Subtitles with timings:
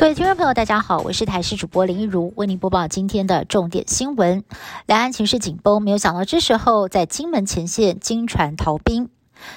[0.00, 4.42] 各位听众朋友，大家好，我是台视主播林一如，为您播报今天的重点新闻。
[4.86, 9.10] 两岸情势紧绷，没有想到这时候在金门前线金船逃兵。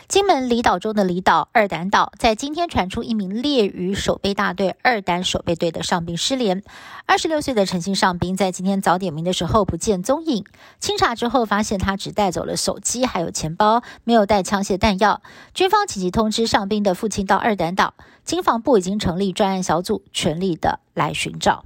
[0.08, 6.64] 金门离岛中的离岛二胆岛，在今天传出一名猎鱼守备大队二胆守备队的上兵失联。
[7.06, 10.46] 二十六岁的陈姓上兵在今天早点名的时候不见踪影。
[10.80, 15.22] 清查之后发现他只带走了手机还有钱包，没有带枪械弹药。
[15.54, 21.66] 军方紧急通知上兵的父亲到二胆岛，经防部已经成立专案小组，全力的来寻找。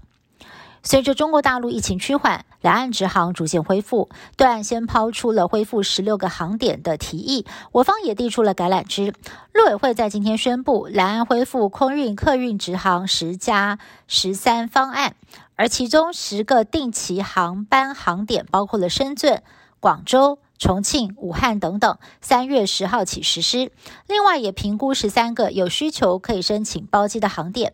[0.84, 9.13] 随着中国大陆疫情趋缓，两岸直航逐渐恢复，对岸先抛出了恢复十六个航点的提议，我方也递出了橄榄枝。
[9.54, 15.16] 陆委会在今天宣布，两岸恢复空运、客运直航十加十三方案，
[15.55, 19.44] 而其中十个定期航班航点包括了深圳、
[19.80, 23.71] 广州、重庆、武汉等等，三月十号起实施。
[24.07, 27.73] 另外，也评估十三个有需求可以申请包机的航点。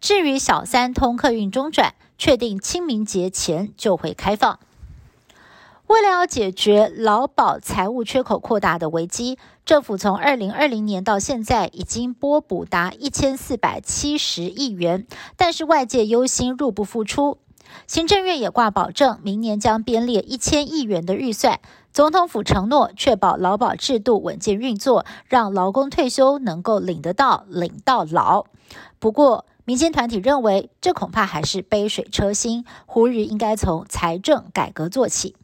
[0.00, 4.58] 至于小三通客运中转，确定清明节前就会开放。
[5.86, 15.06] 为了要解决劳保财务缺口扩大的危机，政府从二零二零年到现在已经拨补达一千四百七十亿元，
[15.36, 17.36] 但是外界忧心入不敷出。
[17.86, 21.60] 行政院也挂保证，明年将编列一千亿元的预算。
[21.92, 28.46] 总统府承诺确保劳保制度稳健运作，让劳工退休能够领得到、领到老。
[28.98, 35.34] 不过，民间团体认为，这恐怕还是杯水车薪，呼吁应该从财政改革做起。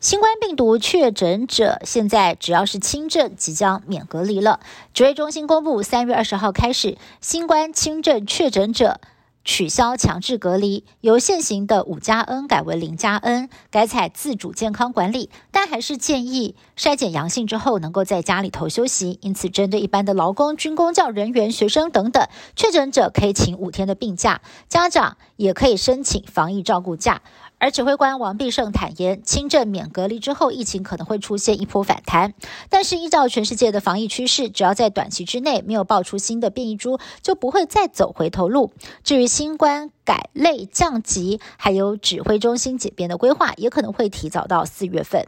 [0.00, 4.60] 新冠病毒确诊者现在只要是轻症，即将免隔离了。
[4.92, 9.00] 指挥中心公布，三月二十号开始，新冠轻症确诊者。
[9.44, 19.18] 取消强制隔离，由现行的五加 N 改为零加 N，改采自主健康管理，但还是建议筛检阳性之后能够在家里头休息。
[19.20, 27.20] 因此，针对一般的劳工、军工教人员、学生等等确诊者，可以请五天的病假，家长也可以申请防疫照顾假。
[27.64, 32.34] 而指挥官王必胜坦言，轻症免隔离之后，疫情可能会出现一波反弹。
[32.68, 38.74] 但是依照全世界的防疫趋势，只要在短期之内没有爆出新的变异株，就不会再走回头路。
[39.02, 45.26] 至于新冠改类降级，还有指挥中心解编的规划，也可能会提早到四月份。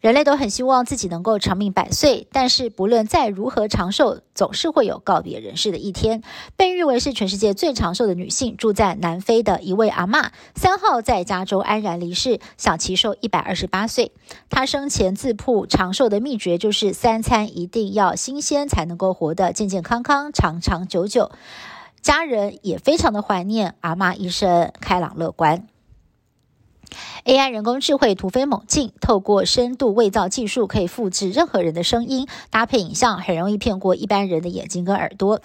[0.00, 6.22] 人类都很希望自己能够长命百岁，但是不论再如何长寿，总是会有告别人世的一天。
[6.56, 14.12] 被誉为是全世界最长寿的女性，住在南非的一位阿嬷，三号在加州安然离世，享其寿一百二十八岁。
[14.48, 21.30] 她生前自曝长寿的秘诀就是三餐一定要新鲜，才能够活得健健康康、长长久久。
[22.00, 25.66] 家人也非常的怀念阿嬷一生开朗乐观。
[27.24, 35.40] AI 人工智慧突飞猛进，透过深度伪造技术，可以复制任何人的声音，搭配影像，很容易骗过一般人的眼睛跟耳朵。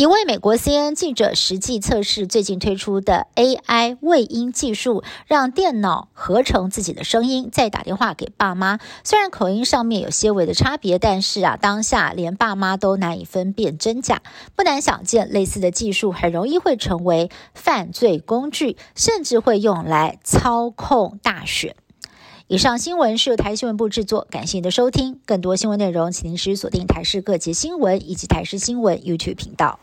[0.00, 8.78] 一位美国 CNN 记者实际测试最近推出的 AI 喂音技术，让电脑合成自己的声音，再打电话给爸妈。
[9.04, 14.22] 虽然口音上面有些微的差别，但是啊，当下连爸妈都难以分辨真假。
[14.56, 21.76] 不难想见，类似的技术很容易会成为犯罪工具，甚至会用来操控大选。
[22.46, 25.20] 以上新闻是由台新闻部制作，感谢您的收听。
[25.26, 29.78] 更多新闻内容，请您持续锁定台视各节新闻以及台视新闻 YouTube 频道。